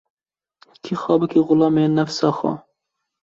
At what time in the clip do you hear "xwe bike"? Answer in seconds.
1.01-1.39